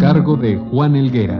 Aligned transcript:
Cargo 0.00 0.34
de 0.34 0.56
Juan 0.56 0.96
Elguera. 0.96 1.38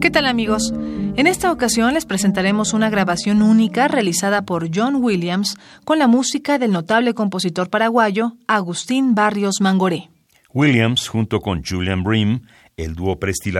¿Qué 0.00 0.10
tal 0.10 0.26
amigos? 0.26 0.74
En 1.16 1.28
esta 1.28 1.52
ocasión 1.52 1.94
les 1.94 2.04
presentaremos 2.04 2.72
una 2.72 2.90
grabación 2.90 3.40
única 3.40 3.86
realizada 3.86 4.42
por 4.42 4.68
John 4.74 4.96
Williams 4.96 5.56
con 5.84 6.00
la 6.00 6.08
música 6.08 6.58
del 6.58 6.72
notable 6.72 7.14
compositor 7.14 7.70
paraguayo 7.70 8.32
Agustín 8.48 9.14
Barrios 9.14 9.60
Mangoré. 9.60 10.10
Williams, 10.52 11.06
junto 11.06 11.40
con 11.40 11.62
Julian 11.64 12.02
Bream, 12.02 12.42
el 12.76 12.96
dúo 12.96 13.20
Presti 13.20 13.52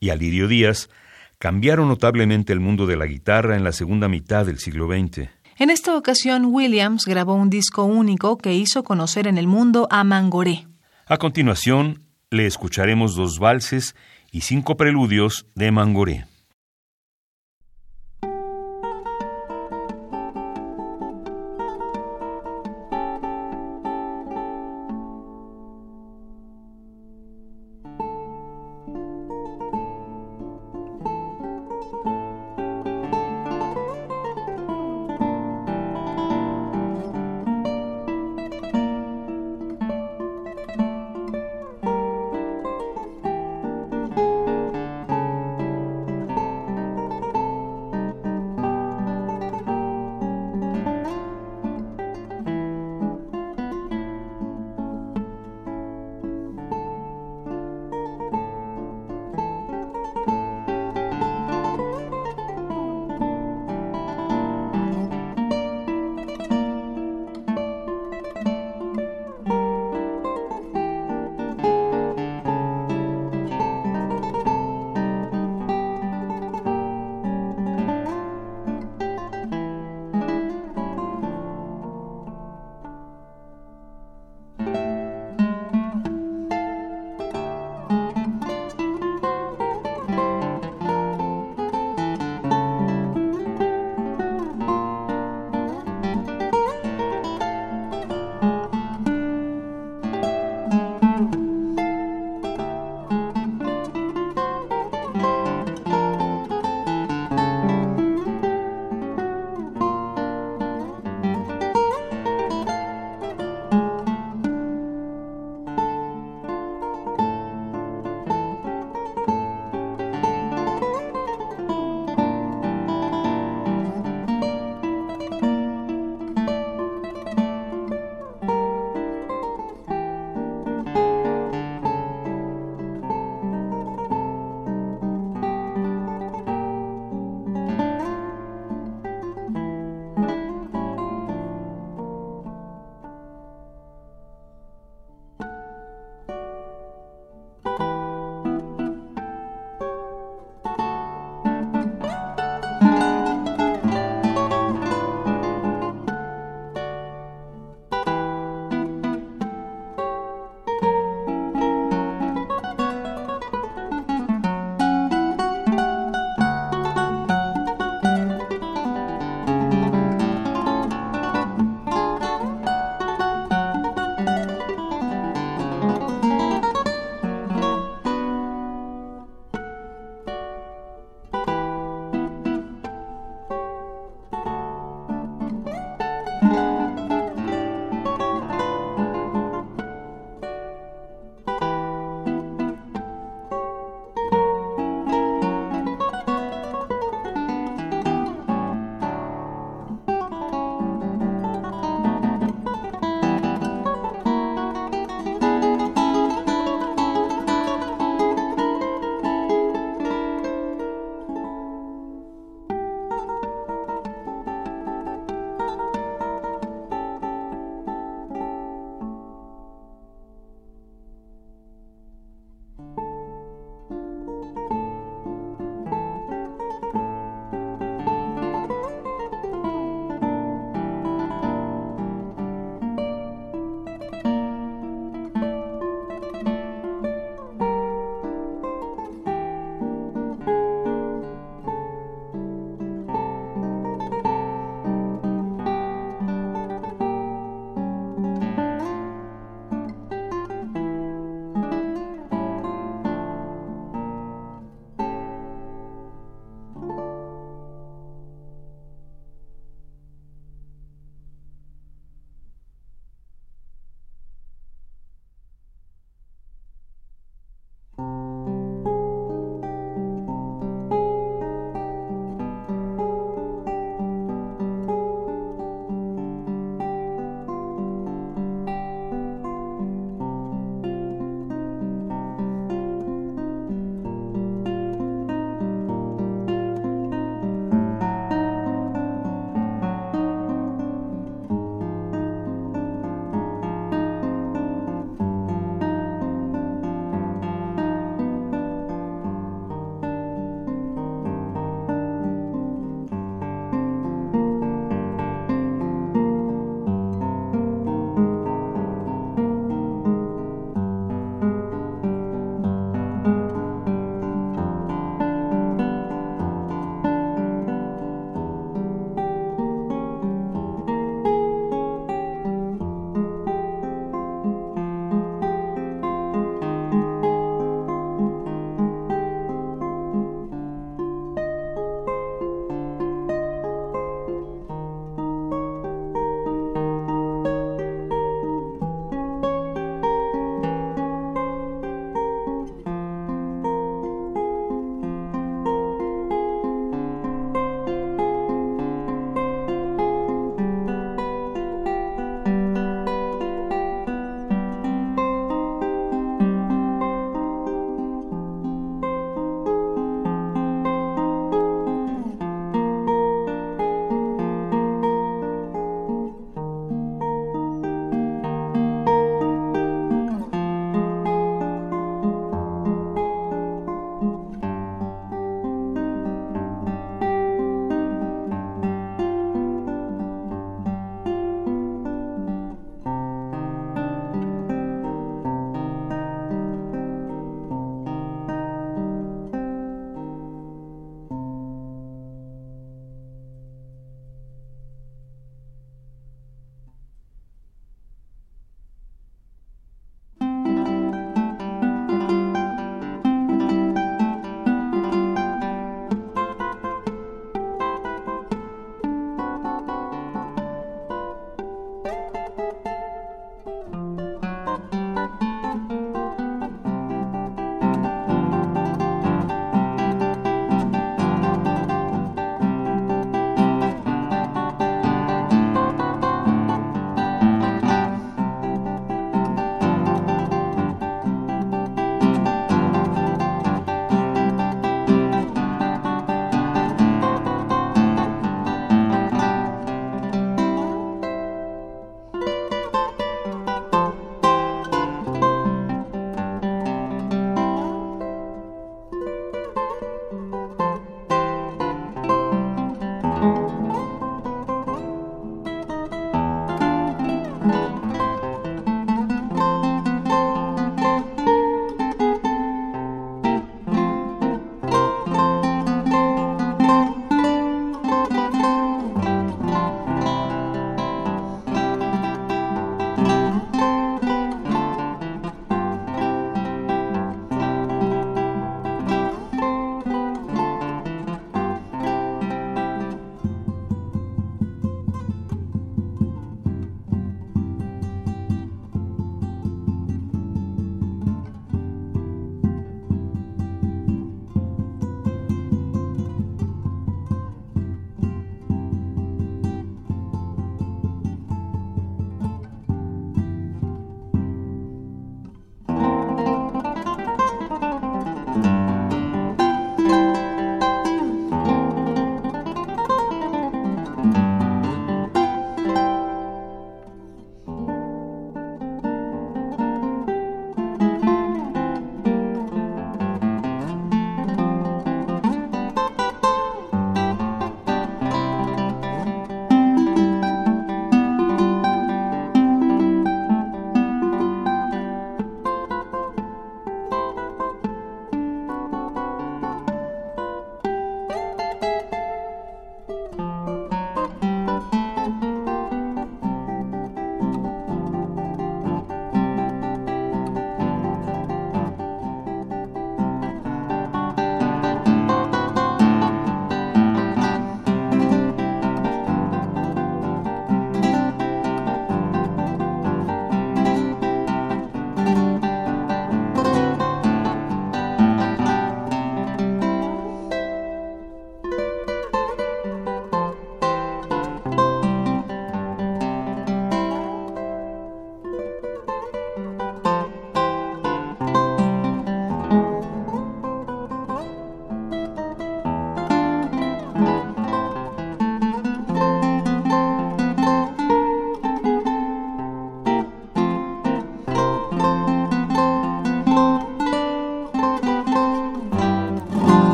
Y 0.00 0.08
Alirio 0.08 0.48
Díaz, 0.48 0.88
cambiaron 1.38 1.88
notablemente 1.88 2.52
el 2.52 2.60
mundo 2.60 2.86
de 2.86 2.96
la 2.96 3.06
guitarra 3.06 3.56
en 3.56 3.64
la 3.64 3.72
segunda 3.72 4.08
mitad 4.08 4.46
del 4.46 4.58
siglo 4.58 4.88
XX. 4.88 5.28
En 5.58 5.68
esta 5.68 5.94
ocasión, 5.94 6.46
Williams 6.46 7.04
grabó 7.04 7.34
un 7.34 7.50
disco 7.50 7.84
único 7.84 8.38
que 8.38 8.54
hizo 8.54 8.82
conocer 8.82 9.26
en 9.26 9.36
el 9.36 9.46
mundo 9.46 9.86
a 9.90 10.02
Mangoré. 10.04 10.66
A 11.06 11.18
continuación, 11.18 12.02
le 12.30 12.46
escucharemos 12.46 13.14
dos 13.14 13.38
valses 13.38 13.94
y 14.32 14.40
cinco 14.40 14.78
preludios 14.78 15.46
de 15.54 15.70
Mangoré. 15.70 16.24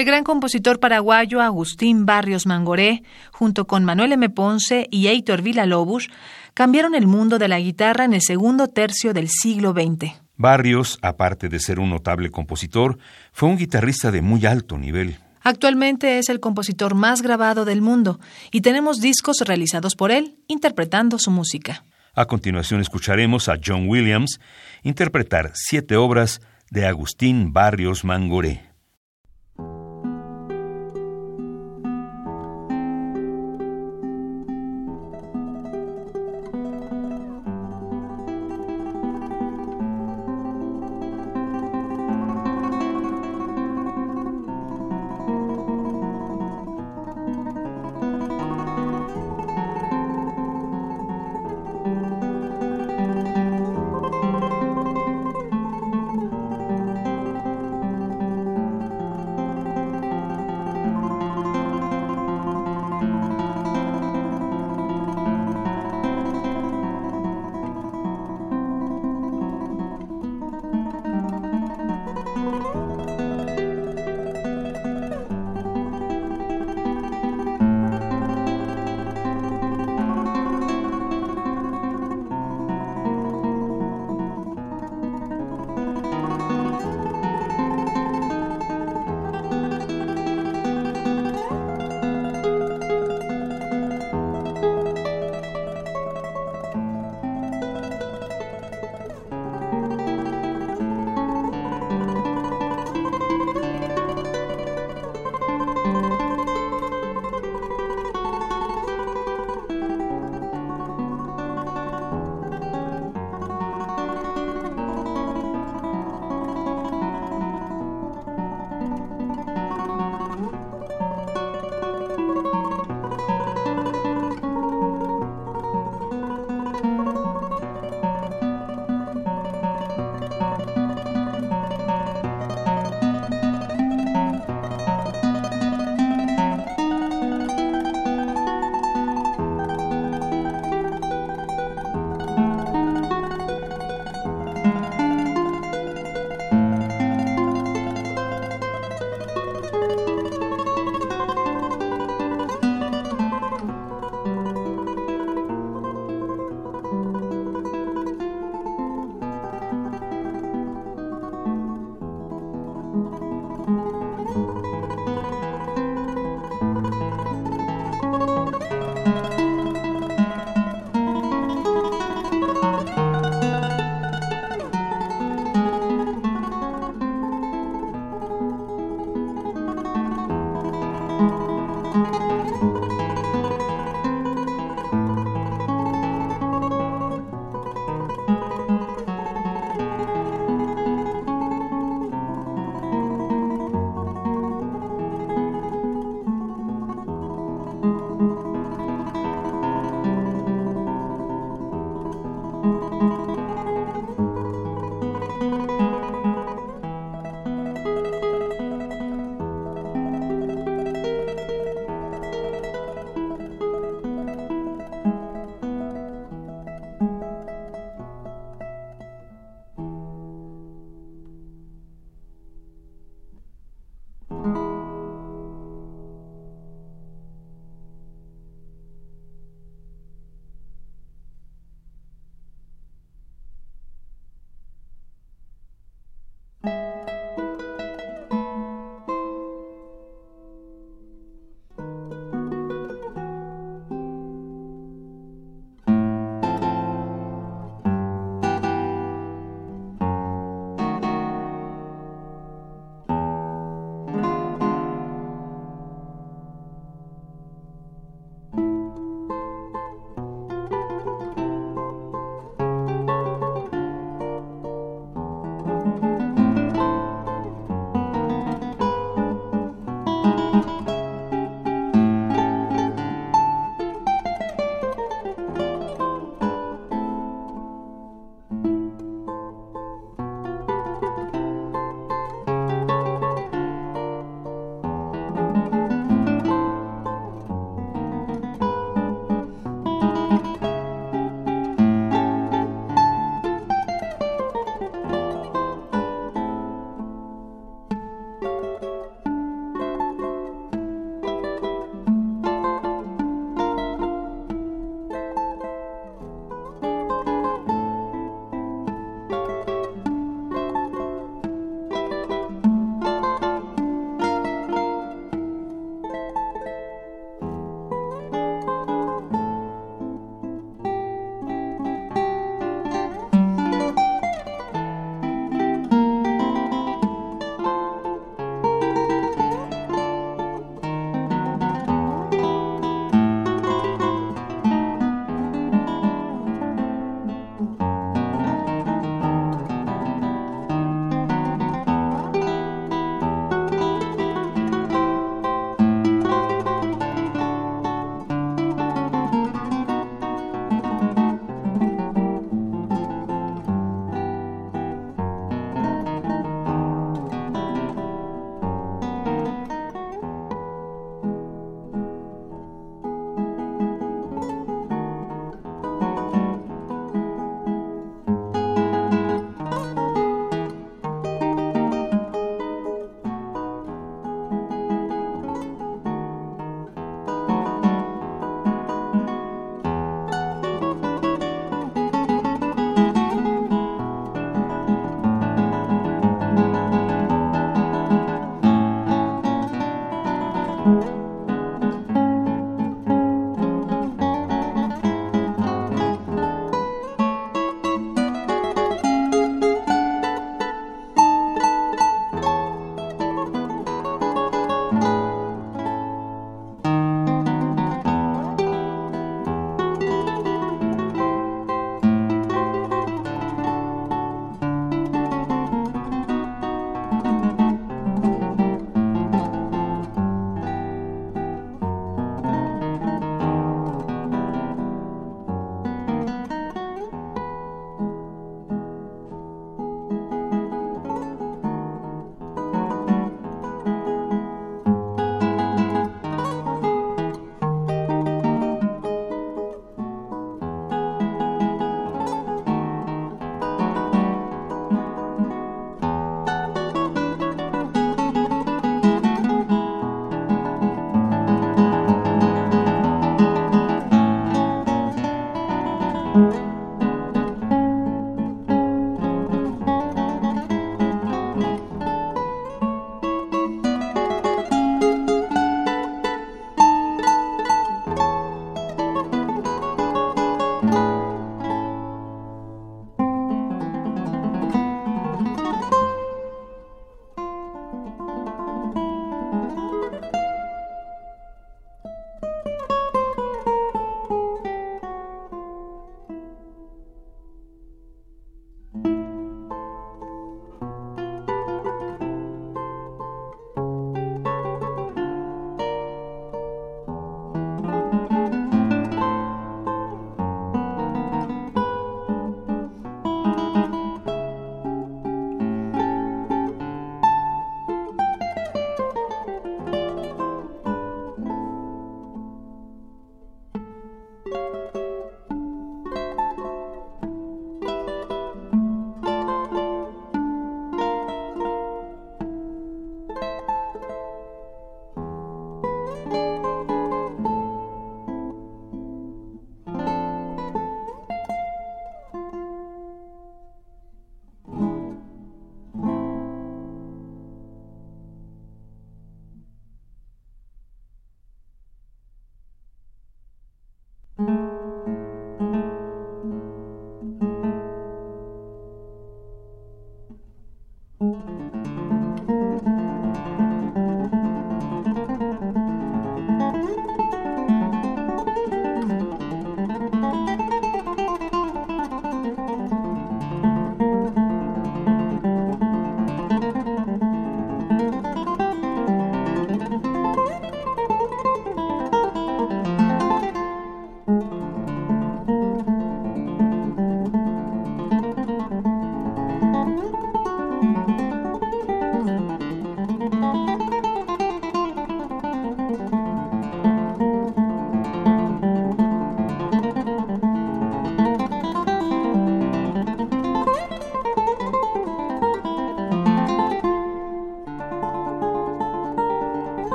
El 0.00 0.06
gran 0.06 0.24
compositor 0.24 0.80
paraguayo 0.80 1.42
Agustín 1.42 2.06
Barrios 2.06 2.46
Mangoré, 2.46 3.02
junto 3.32 3.66
con 3.66 3.84
Manuel 3.84 4.12
M. 4.12 4.30
Ponce 4.30 4.88
y 4.90 5.08
Heitor 5.08 5.42
Villa-Lobos, 5.42 6.08
cambiaron 6.54 6.94
el 6.94 7.06
mundo 7.06 7.38
de 7.38 7.48
la 7.48 7.60
guitarra 7.60 8.06
en 8.06 8.14
el 8.14 8.22
segundo 8.22 8.68
tercio 8.68 9.12
del 9.12 9.28
siglo 9.28 9.72
XX. 9.72 10.14
Barrios, 10.38 10.98
aparte 11.02 11.50
de 11.50 11.60
ser 11.60 11.78
un 11.78 11.90
notable 11.90 12.30
compositor, 12.30 12.96
fue 13.30 13.50
un 13.50 13.58
guitarrista 13.58 14.10
de 14.10 14.22
muy 14.22 14.46
alto 14.46 14.78
nivel. 14.78 15.18
Actualmente 15.42 16.18
es 16.18 16.30
el 16.30 16.40
compositor 16.40 16.94
más 16.94 17.20
grabado 17.20 17.66
del 17.66 17.82
mundo 17.82 18.20
y 18.50 18.62
tenemos 18.62 19.02
discos 19.02 19.40
realizados 19.44 19.96
por 19.96 20.12
él 20.12 20.38
interpretando 20.48 21.18
su 21.18 21.30
música. 21.30 21.84
A 22.14 22.24
continuación 22.24 22.80
escucharemos 22.80 23.50
a 23.50 23.58
John 23.62 23.86
Williams 23.86 24.40
interpretar 24.82 25.50
siete 25.52 25.98
obras 25.98 26.40
de 26.70 26.86
Agustín 26.86 27.52
Barrios 27.52 28.02
Mangoré. 28.02 28.69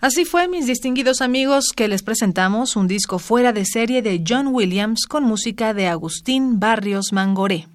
Así 0.00 0.24
fue, 0.24 0.46
mis 0.46 0.66
distinguidos 0.66 1.20
amigos, 1.20 1.72
que 1.74 1.88
les 1.88 2.04
presentamos 2.04 2.76
un 2.76 2.86
disco 2.86 3.18
fuera 3.18 3.52
de 3.52 3.64
serie 3.64 4.00
de 4.00 4.22
John 4.26 4.48
Williams 4.48 5.06
con 5.08 5.24
música 5.24 5.74
de 5.74 5.88
Agustín 5.88 6.60
Barrios 6.60 7.12
Mangoré. 7.12 7.66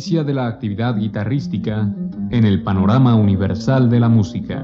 De 0.00 0.32
la 0.32 0.46
actividad 0.46 0.96
guitarrística 0.96 1.86
en 2.30 2.44
el 2.44 2.62
panorama 2.62 3.14
universal 3.16 3.90
de 3.90 4.00
la 4.00 4.08
música. 4.08 4.56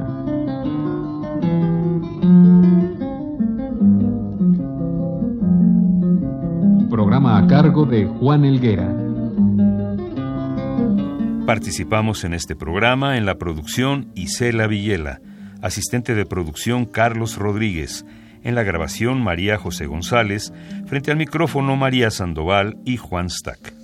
Programa 6.89 7.37
a 7.37 7.47
cargo 7.47 7.84
de 7.84 8.07
Juan 8.07 8.47
Elguera. 8.47 8.91
Participamos 11.45 12.24
en 12.24 12.32
este 12.32 12.57
programa 12.57 13.18
en 13.18 13.26
la 13.26 13.34
producción 13.34 14.11
Isela 14.14 14.66
Villela, 14.66 15.20
asistente 15.61 16.14
de 16.14 16.24
producción 16.24 16.87
Carlos 16.87 17.37
Rodríguez, 17.37 18.07
en 18.43 18.55
la 18.55 18.62
grabación 18.62 19.22
María 19.22 19.59
José 19.59 19.84
González, 19.84 20.51
frente 20.87 21.11
al 21.11 21.18
micrófono 21.18 21.76
María 21.76 22.11
Sandoval 22.11 22.78
y 22.87 22.97
Juan 22.97 23.28
Stack. 23.28 23.76